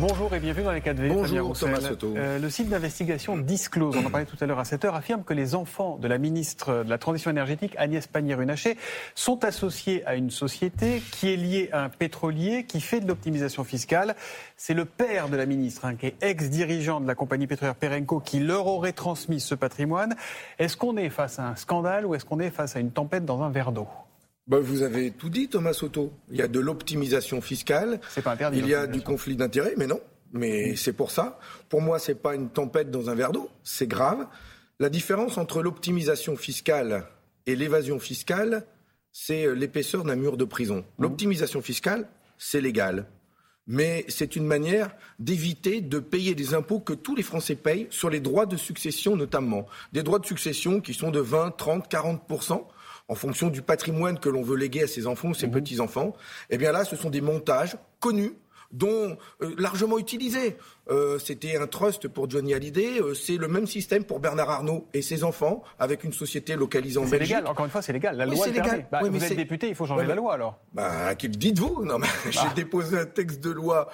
[0.00, 1.08] Bonjour et bienvenue dans les 4V.
[1.08, 2.14] Bonjour Thomas Soto.
[2.16, 5.24] Euh, le site d'investigation Disclose, on en parlait tout à l'heure à 7 heures, affirme
[5.24, 8.76] que les enfants de la ministre de la Transition énergétique, Agnès Pannier-Runacher,
[9.16, 13.64] sont associés à une société qui est liée à un pétrolier qui fait de l'optimisation
[13.64, 14.14] fiscale.
[14.56, 18.20] C'est le père de la ministre, hein, qui est ex-dirigeant de la compagnie pétrolière Perenco,
[18.20, 20.14] qui leur aurait transmis ce patrimoine.
[20.60, 23.24] Est-ce qu'on est face à un scandale ou est-ce qu'on est face à une tempête
[23.24, 23.88] dans un verre d'eau?
[24.48, 26.12] Ben, vous avez tout dit, Thomas Soto.
[26.30, 28.00] Il y a de l'optimisation fiscale.
[28.08, 28.58] C'est pas interdit.
[28.58, 30.00] Il y a du conflit d'intérêts, mais non.
[30.32, 31.38] Mais c'est pour ça.
[31.68, 33.50] Pour moi, c'est pas une tempête dans un verre d'eau.
[33.62, 34.26] C'est grave.
[34.78, 37.06] La différence entre l'optimisation fiscale
[37.46, 38.64] et l'évasion fiscale,
[39.12, 40.78] c'est l'épaisseur d'un mur de prison.
[40.78, 41.02] Mmh.
[41.02, 42.08] L'optimisation fiscale,
[42.38, 43.06] c'est légal.
[43.66, 48.08] Mais c'est une manière d'éviter de payer des impôts que tous les Français payent sur
[48.08, 49.66] les droits de succession notamment.
[49.92, 52.22] Des droits de succession qui sont de 20, 30, 40
[53.08, 55.54] en fonction du patrimoine que l'on veut léguer à ses enfants ou ses mhm.
[55.54, 56.14] petits-enfants,
[56.50, 58.34] eh bien là, ce sont des montages connus
[58.72, 60.56] dont euh, largement utilisés.
[60.90, 64.88] Euh, c'était un trust pour Johnny Hallyday, euh, c'est le même système pour Bernard Arnault
[64.94, 67.28] et ses enfants, avec une société localisée en Belgique.
[67.28, 68.16] C'est légal, encore une fois, c'est légal.
[68.16, 68.86] La loi c'est légal.
[68.90, 70.58] Bah, vous êtes député, il faut changer la loi alors.
[70.72, 71.98] Bah, dites-vous Non,
[72.30, 72.52] j'ai bah.
[72.56, 73.90] déposé un texte de loi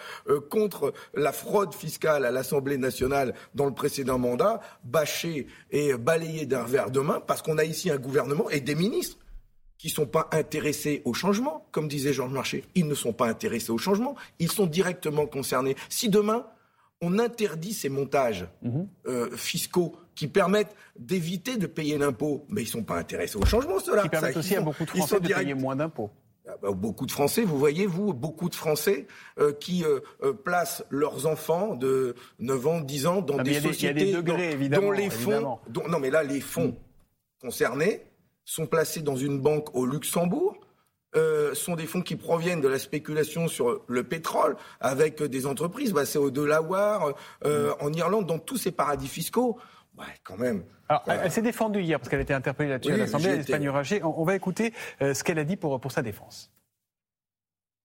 [0.51, 6.63] contre la fraude fiscale à l'Assemblée nationale dans le précédent mandat, bâché et balayé d'un
[6.63, 9.19] verre de main, parce qu'on a ici un gouvernement et des ministres
[9.79, 12.65] qui ne sont pas intéressés au changement, comme disait Georges Marché.
[12.75, 15.77] Ils ne sont pas intéressés au changement, ils sont directement concernés.
[15.89, 16.47] Si demain,
[17.01, 18.89] on interdit ces montages mhm.
[19.07, 23.45] euh, fiscaux qui permettent d'éviter de payer l'impôt, mais ils ne sont pas intéressés au
[23.45, 24.03] changement, cela.
[24.03, 26.11] Qui permettent aussi à beaucoup de Français de payer moins d'impôts.
[26.47, 29.07] Ah bah, beaucoup de Français, vous voyez, vous, beaucoup de Français
[29.39, 30.01] euh, qui euh,
[30.45, 35.59] placent leurs enfants de 9 ans, 10 ans dans des sociétés dont, les fonds...
[35.89, 36.77] non, mais là, les fonds
[37.41, 38.03] concernés
[38.45, 40.57] sont placés dans une banque au Luxembourg.
[41.17, 45.93] Euh, sont des fonds qui proviennent de la spéculation sur le pétrole avec des entreprises.
[45.93, 49.57] Bah, c'est au Delaware, euh, en Irlande, dans tous ces paradis fiscaux.
[49.97, 50.65] Ouais, quand même.
[50.89, 53.71] Alors, elle, s'est défendue hier parce qu'elle a été interpellée là-dessus à l'Assemblée, l'Espagne
[54.03, 56.51] On, on, va écouter euh, ce qu'elle a dit pour, pour sa défense.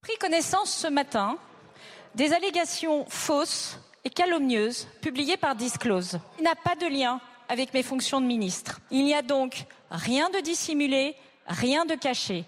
[0.02, 1.38] Pris connaissance ce matin
[2.16, 6.20] des allégations fausses et calomnieuses publiées par Disclose.
[6.40, 8.80] Il n'a pas de lien avec mes fonctions de ministre.
[8.92, 11.16] Il n'y a donc rien de dissimulé,
[11.48, 12.46] rien de caché.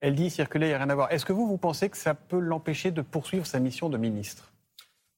[0.00, 1.12] Elle dit circuler, il n'y a rien à voir.
[1.12, 4.51] Est-ce que vous, vous pensez que ça peut l'empêcher de poursuivre sa mission de ministre?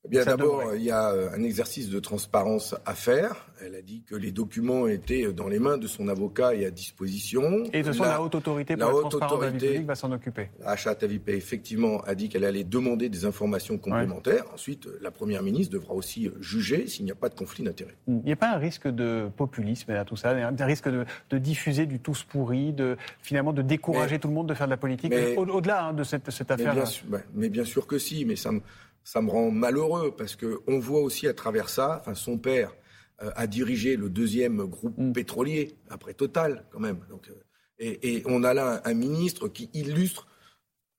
[0.05, 3.47] Eh bien, d'abord, il y a euh, un exercice de transparence à faire.
[3.65, 6.71] Elle a dit que les documents étaient dans les mains de son avocat et à
[6.71, 7.65] disposition.
[7.73, 10.51] Et de son la, haute autorité pour la, haute autorité va s'en occuper.
[10.67, 14.45] Achat Avipé, effectivement, a dit qu'elle allait demander des informations complémentaires.
[14.53, 17.97] Ensuite, la Première ministre devra aussi juger s'il n'y a pas de conflit d'intérêts.
[18.07, 21.87] Il n'y a pas un risque de populisme à tout ça, un risque de, diffuser
[21.87, 25.15] du tous pourri, de, finalement de décourager tout le monde de faire de la politique,
[25.37, 26.75] au-delà hein, de cette, affaire.
[26.75, 28.61] Mais bien, mais bien sûr que si, mais ça me
[29.05, 32.75] ça me rend malheureux parce qu'on voit aussi à travers ça, enfin son père
[33.23, 35.13] euh, a dirigé le deuxième groupe mm.
[35.13, 36.99] pétrolier après Total quand même.
[37.09, 37.35] Donc, euh,
[37.79, 40.27] et, on a là un, ministre qui illustre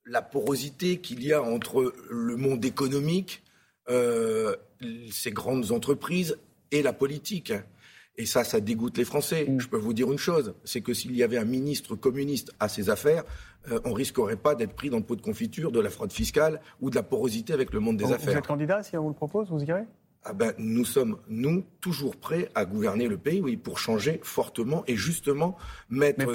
[0.05, 3.43] la porosité qu'il y a entre le monde économique,
[3.89, 4.55] euh,
[5.11, 6.37] ces grandes entreprises
[6.71, 7.53] et la politique.
[8.17, 9.45] Et ça, ça dégoûte les Français.
[9.45, 9.59] Mm.
[9.59, 12.69] Je peux vous dire une chose, c'est que s'il y avait un ministre communiste à
[12.69, 13.23] ses affaires,
[13.71, 16.61] euh, on risquerait pas d'être pris dans le pot de confiture de la fraude fiscale
[16.81, 18.33] ou de la porosité avec le monde des affaires.
[18.33, 19.83] Vous êtes candidat, si on vous le propose, vous irez?
[20.27, 24.83] Ah ben, nous sommes, nous, toujours prêts à gouverner le pays, oui, pour changer fortement
[24.87, 25.55] et justement
[25.89, 26.17] mettre...
[26.17, 26.25] Mais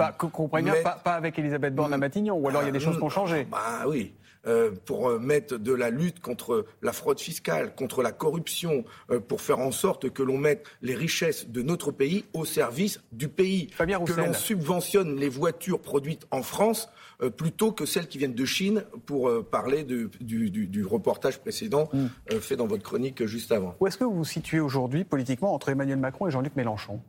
[0.83, 2.99] pas, pas, avec Elisabeth Borne à Matignon, ou alors il y a des ah, choses
[2.99, 3.49] qui ont changé.
[3.51, 4.15] Bah oui,
[4.47, 9.21] euh, pour euh, mettre de la lutte contre la fraude fiscale, contre la corruption, euh,
[9.21, 13.29] pour faire en sorte que l'on mette les richesses de notre pays au service du
[13.29, 13.67] pays.
[13.77, 16.89] que l'on subventionne les voitures produites en France
[17.37, 22.39] plutôt que celles qui viennent de Chine, pour parler du, du, reportage précédent hmm.
[22.41, 23.75] fait dans votre chronique juste avant.
[23.81, 27.01] Où est-ce que vous vous situez aujourd'hui politiquement entre Emmanuel Macron et Jean-Luc Mélenchon?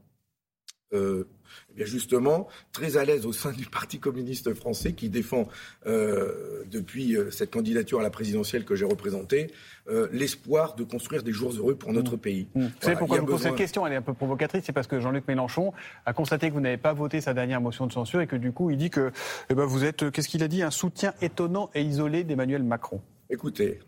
[0.94, 1.28] Euh,
[1.72, 5.48] eh bien justement, très à l'aise au sein du Parti communiste français qui défend,
[5.86, 9.48] euh, depuis euh, cette candidature à la présidentielle que j'ai représentée,
[10.14, 12.20] l'espoir de construire des jours heureux pour notre mmh.
[12.20, 12.48] pays.
[12.56, 12.62] Mmh.
[12.62, 13.86] Vous savez pourquoi je vous pose cette question?
[13.86, 14.64] Elle est un peu provocatrice.
[14.64, 15.74] C'est parce que Jean-Luc Mélenchon
[16.06, 18.54] a constaté que vous n'avez pas voté sa dernière motion de censure et que du
[18.54, 19.12] coup, il dit que
[19.50, 23.02] eh ben, vous êtes, qu'est-ce qu'il a dit, un soutien étonnant et isolé d'Emmanuel Macron.
[23.30, 23.80] Écoutez,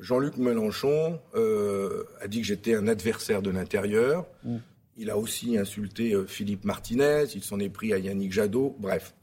[0.00, 4.26] Jean-Luc Mélenchon a dit que j'étais un adversaire de l'intérieur.
[4.44, 4.56] Mmh.
[4.98, 9.14] Il a aussi insulté euh, Philippe Martinez, il s'en est pris à Yannick Jadot, bref.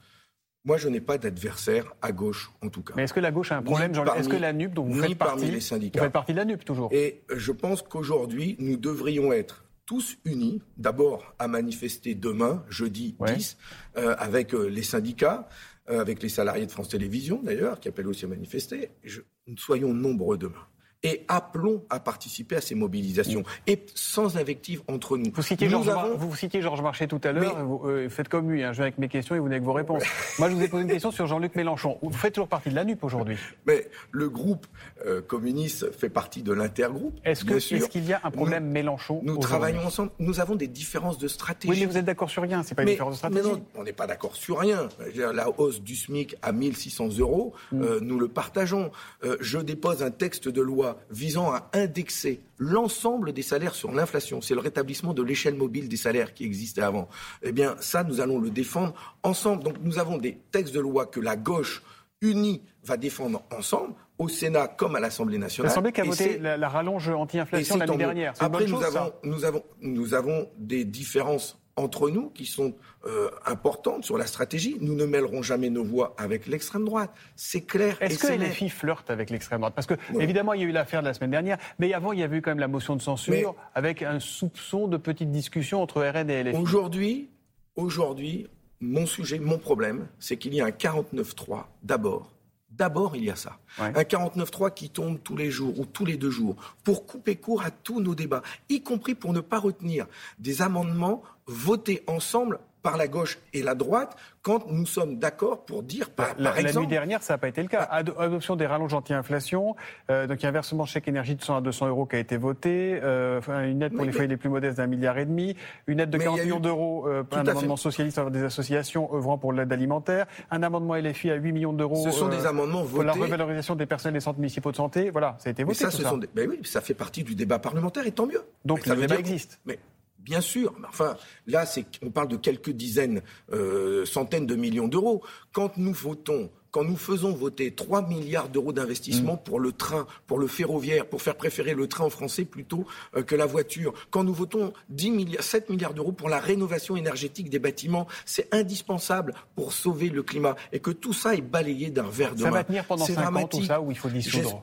[0.64, 2.94] Moi, je n'ai pas d'adversaire à gauche, en tout cas.
[2.96, 5.16] Mais est-ce que la gauche a un problème Est-ce que la NUP, dont vous faites
[5.16, 6.90] partie, les syndicats, vous faites partie de la NUP toujours?
[6.92, 13.58] Et je pense qu'aujourd'hui, nous devrions être tous unis, d'abord à manifester demain, jeudi 10,
[13.98, 15.48] euh, avec euh, les syndicats,
[15.90, 18.90] euh, avec les salariés de France Télévisions d'ailleurs, qui appellent aussi à manifester.
[19.04, 19.22] Je,
[19.58, 20.66] soyons nombreux demain
[21.06, 23.44] et appelons à participer à ces mobilisations.
[23.68, 25.32] Et sans invective entre nous.
[25.34, 28.64] Vous citiez, Georges, vous citiez Georges Marchais tout à l'heure, vous euh, faites comme lui,
[28.64, 30.04] hein, je viens avec mes questions et vous venez avec vos réponses.
[30.40, 32.00] Moi, je vous ai posé une question sur Jean-Luc Mélenchon.
[32.02, 33.38] Vous faites toujours partie de la NUP aujourd'hui.
[33.68, 34.66] Mais le groupe
[35.06, 37.20] euh, communiste fait partie de l'intergroupe.
[37.24, 40.12] Est-ce qu'il y a un problème Mélenchon Nous travaillons ensemble.
[40.18, 41.72] Nous avons des différences de stratégie.
[41.72, 43.44] Oui, mais vous êtes d'accord sur rien, c'est pas une différence de stratégie.
[43.44, 44.90] Mais non, on n'est pas d'accord sur rien.
[45.16, 47.82] La hausse du SMIC à 1600 euros, mm.
[47.82, 48.92] euh, nous le partageons.
[49.40, 54.42] je dépose un texte de loi visant à indexer l'ensemble des salaires sur l'inflation.
[54.42, 57.08] C'est le rétablissement de l'échelle mobile des salaires qui existait avant.
[57.44, 58.94] Eh bien, ça, nous allons le défendre
[59.24, 59.64] ensemble.
[59.64, 61.84] Donc, nous avons des textes de loi que la gauche
[62.22, 65.70] unie va défendre ensemble au Sénat comme à l'Assemblée nationale.
[65.70, 68.34] L'Assemblée qui a voté la, rallonge anti-inflation l'année dernière.
[68.40, 72.74] Après, nous, avons, nous, avons, nous avons des différences entre nous qui sont
[73.06, 74.78] euh, importantes sur la stratégie.
[74.80, 77.12] Nous ne mêlerons jamais nos voix avec l'extrême droite.
[77.36, 77.98] C'est clair.
[78.02, 79.74] Est-ce que LFI flirte avec l'extrême droite?
[79.76, 82.20] Parce que, évidemment, il y a eu l'affaire de la semaine dernière, mais avant, il
[82.20, 85.82] y avait eu quand même la motion de censure avec un soupçon de petite discussion
[85.82, 86.58] entre RN et LFI.
[86.58, 87.30] Aujourd'hui,
[87.76, 88.48] aujourd'hui,
[88.80, 92.35] mon sujet, mon problème, c'est qu'il y a un 49-3 d'abord
[92.78, 93.58] D'abord, il y a ça.
[93.78, 97.64] Un 49.3 qui tombe tous les jours ou tous les deux jours pour couper court
[97.64, 100.06] à tous nos débats, y compris pour ne pas retenir
[100.40, 105.82] des amendements votés ensemble par la gauche et la droite quand nous sommes d'accord pour
[105.82, 106.76] dire, par, la, exemple...
[106.76, 107.82] La nuit dernière, ça n'a pas été le cas.
[107.82, 109.76] Adoption des rallonges anti-inflation,
[110.12, 112.06] euh, donc il y a un versement de chèque énergie de 100 à 200 euros
[112.06, 115.18] qui a été voté, euh, une aide pour les foyers les plus modestes d'un milliard
[115.18, 115.56] et demi,
[115.88, 119.74] une aide de 40 millions d'euros, euh, un amendement socialiste des associations œuvrant pour l'aide
[119.74, 122.04] alimentaire, un amendement LFI à 8 millions d'euros.
[122.04, 122.94] Ce sont des amendements votés.
[122.94, 125.80] Pour la revalorisation des personnels des centres municipaux de santé, voilà, ça a été voté.
[125.80, 128.44] ça, ce Sont ben oui, ça fait partie du débat parlementaire et tant mieux.
[128.64, 129.60] Donc le débat existe.
[129.66, 129.80] Mais
[130.26, 131.66] Bien sûr, mais enfin, là,
[132.02, 133.22] on parle de quelques dizaines,
[133.54, 135.24] euh, centaines de millions d'euros.
[135.54, 139.44] Quand nous votons quand nous faisons voter 3 milliards d'euros d'investissement mm.
[139.46, 142.86] pour le train, pour le ferroviaire, pour faire préférer le train en français plutôt
[143.16, 146.98] euh, que la voiture, quand nous votons 10 milliards, 7 milliards d'euros pour la rénovation
[146.98, 151.92] énergétique des bâtiments, c'est indispensable pour sauver le climat et que tout ça est balayé
[151.92, 152.50] d'un verre de main.
[152.50, 154.60] Ça va tenir pendant 5 ans tout ça ou il faut dissoudre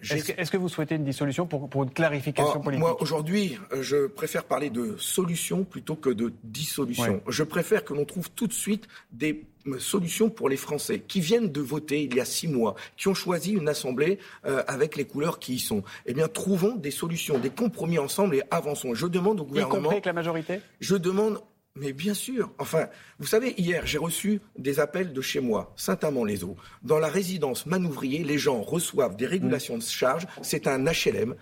[0.00, 0.38] J'espère.
[0.38, 3.82] Est-ce que, vous souhaitez une dissolution pour, pour une clarification ah, politique Moi, aujourd'hui, euh,
[3.82, 7.20] je préfère parler de solution plutôt que de dissolution.
[7.26, 9.44] Je préfère que l'on trouve tout de suite des
[9.78, 13.14] solution pour les Français qui viennent de voter il y a six mois, qui ont
[13.14, 15.82] choisi une assemblée euh, avec les couleurs qui y sont.
[16.06, 18.94] Eh bien, trouvons des solutions, des compromis ensemble et avançons.
[18.94, 19.74] Je demande au gouvernement.
[19.74, 20.60] Y compris avec la majorité?
[20.80, 21.40] Je demande.
[21.78, 22.50] Mais bien sûr.
[22.58, 26.56] Enfin, vous savez, hier, j'ai reçu des appels de chez moi, Saint-Amand-les-Eaux.
[26.82, 30.26] Dans la résidence Manouvrier, les gens reçoivent des régulations de charges.
[30.40, 31.34] C'est un HLM.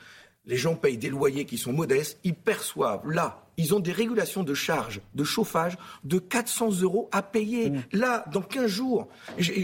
[0.46, 2.18] Les gens payent des loyers qui sont modestes.
[2.24, 7.22] Ils perçoivent là ils ont des régulations de charges de chauffage de 400 euros à
[7.22, 7.70] payer.
[7.70, 7.82] Mmh.
[7.92, 9.08] Là, dans 15 jours,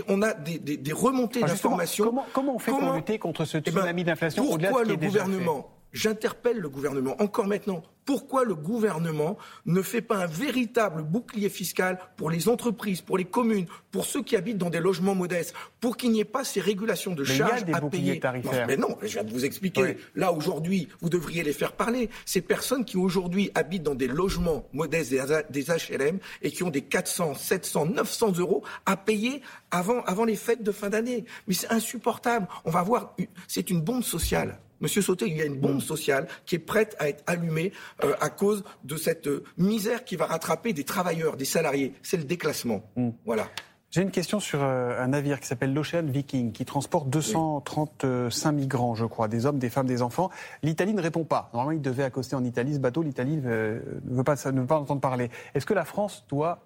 [0.09, 2.07] on a des, des, remontées d'informations.
[2.07, 5.80] Comment, comment, on fait pour lutter contre ce eh ben, tsunami d'inflation Pourquoi le gouvernement
[5.93, 11.97] J'interpelle le gouvernement encore maintenant pourquoi le gouvernement ne fait pas un véritable bouclier fiscal
[12.17, 15.97] pour les entreprises, pour les communes, pour ceux qui habitent dans des logements modestes, pour
[15.97, 18.67] qu'il n'y ait pas ces régulations de charges à payer tarifaires.
[18.67, 19.97] mais non, je viens de vous expliquer.
[20.17, 22.11] Là, aujourd'hui, vous devriez les faire parler.
[22.25, 25.15] Ces personnes qui aujourd'hui habitent dans des logements modestes,
[25.51, 30.35] des HLM, et qui ont des 400, 700, 900 euros à payer avant, avant les
[30.35, 31.27] fêtes de fin d'année.
[31.47, 32.49] Mais c'est insupportable.
[32.65, 33.15] On va voir,
[33.47, 34.59] c'est une bombe sociale.
[34.81, 37.73] Monsieur Sauté, il y a une bombe sociale qui est prête à être allumée
[38.03, 41.95] euh, à cause de cette euh, misère qui va rattraper des travailleurs, des salariés.
[42.03, 42.83] C'est le déclassement.
[42.97, 43.11] Mm.
[43.27, 43.49] Voilà.
[43.91, 48.95] J'ai une question sur euh, un navire qui s'appelle l'Ocean Viking, qui transporte 235 migrants,
[48.95, 50.31] je crois, des hommes, des femmes, des enfants.
[50.63, 51.51] L'Italie ne répond pas.
[51.53, 53.03] Normalement, il devait accoster en Italie ce bateau.
[53.03, 55.29] L'Italie ne veut pas, ne veut pas entendre parler.
[55.55, 56.61] Est-ce que la France doit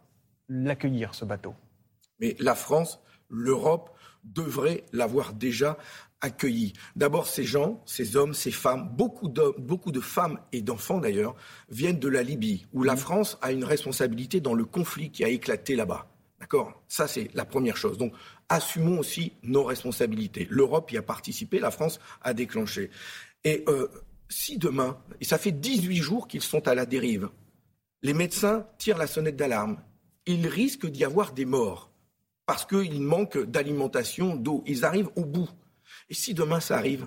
[0.50, 1.54] l'accueillir, ce bateau?
[2.20, 3.90] Mais la France, l'Europe
[4.24, 5.76] devrait l'avoir déjà
[6.20, 6.72] accueillis.
[6.96, 11.34] D'abord, ces gens, ces hommes, ces femmes, beaucoup, beaucoup de femmes et d'enfants d'ailleurs,
[11.68, 12.98] viennent de la Libye, où la mmh.
[12.98, 16.08] France a une responsabilité dans le conflit qui a éclaté là-bas.
[16.40, 16.82] D'accord?
[16.88, 17.98] Ça, c'est la première chose.
[17.98, 18.14] Donc,
[18.48, 20.46] assumons aussi nos responsabilités.
[20.50, 22.90] L'Europe y a participé, la France a déclenché.
[23.44, 23.88] Et euh,
[24.28, 27.28] si demain, et ça fait 18 jours qu'ils sont à la dérive,
[28.02, 29.78] les médecins tirent la sonnette d'alarme,
[30.26, 31.90] il risque d'y avoir des morts
[32.46, 34.62] parce qu'il manque d'alimentation, d'eau.
[34.66, 35.48] Ils arrivent au bout.
[36.08, 37.06] Et si demain ça arrive,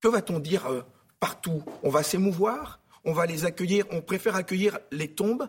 [0.00, 0.82] que va-t-on dire euh,
[1.20, 1.62] partout?
[1.82, 2.80] On va s'émouvoir?
[3.04, 3.86] On va les accueillir?
[3.90, 5.48] On préfère accueillir les tombes?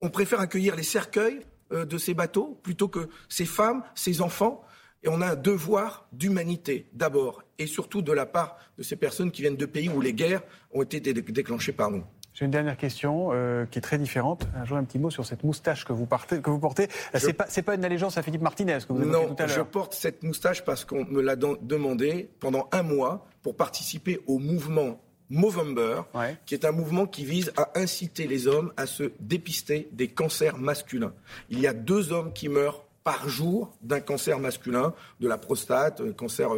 [0.00, 1.40] On préfère accueillir les cercueils
[1.72, 4.64] euh, de ces bateaux plutôt que ces femmes, ces enfants?
[5.04, 9.32] Et on a un devoir d'humanité, d'abord, et surtout de la part de ces personnes
[9.32, 12.04] qui viennent de pays où les guerres ont été déclenchées par nous.
[12.34, 14.46] J'ai une dernière question euh, qui est très différente.
[14.56, 16.84] Un jour, un petit mot sur cette moustache que vous, partez, que vous portez.
[16.84, 19.46] Euh, Ce C'est pas, pas, une allégeance à Philippe Martinez que vous avez tout à
[19.46, 19.56] l'heure.
[19.56, 24.38] je porte cette moustache parce qu'on me l'a demandé pendant un mois pour participer au
[24.38, 26.02] mouvement Movember,
[26.44, 30.58] qui est un mouvement qui vise à inciter les hommes à se dépister des cancers
[30.58, 31.14] masculins.
[31.48, 36.00] Il y a deux hommes qui meurent par jour d'un cancer masculin, de la prostate,
[36.00, 36.50] euh, cancer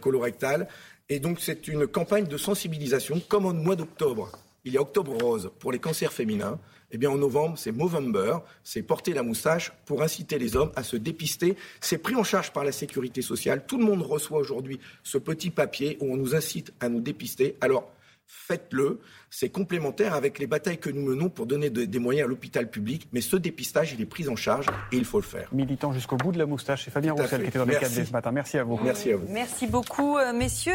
[0.00, 0.68] colorectal.
[1.08, 4.30] Et donc c'est une campagne de sensibilisation, comme au mois d'octobre
[4.64, 6.58] il y a Octobre Rose pour les cancers féminins.
[6.94, 10.82] Eh bien, en novembre, c'est Movember, c'est porter la moustache pour inciter les hommes à
[10.82, 11.56] se dépister.
[11.80, 13.64] C'est pris en charge par la sécurité sociale.
[13.66, 17.56] Tout le monde reçoit aujourd'hui ce petit papier où on nous incite à nous dépister.
[17.62, 17.90] Alors,
[18.26, 19.00] faites-le.
[19.30, 23.08] C'est complémentaire avec les batailles que nous menons pour donner des moyens à l'hôpital public.
[23.12, 25.48] Mais ce dépistage, il est pris en charge et il faut le faire.
[25.52, 26.84] Militant jusqu'au bout de la moustache.
[26.84, 28.32] C'est Fabien Roussel qui était dans les 4 ce matin.
[28.32, 28.78] Merci à vous.
[28.82, 29.26] Merci à vous.
[29.30, 30.74] Merci beaucoup, euh, messieurs.